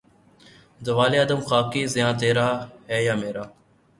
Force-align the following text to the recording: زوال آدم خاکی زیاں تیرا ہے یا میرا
زوال 0.85 1.13
آدم 1.23 1.41
خاکی 1.47 1.81
زیاں 1.93 2.13
تیرا 2.19 2.49
ہے 2.89 2.99
یا 3.07 3.15
میرا 3.21 3.45